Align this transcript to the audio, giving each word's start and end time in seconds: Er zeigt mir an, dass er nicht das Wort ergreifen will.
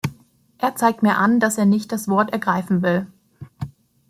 Er 0.57 0.75
zeigt 0.77 1.03
mir 1.03 1.17
an, 1.19 1.39
dass 1.39 1.59
er 1.59 1.65
nicht 1.65 1.91
das 1.91 2.07
Wort 2.07 2.33
ergreifen 2.33 2.81
will. 2.81 3.05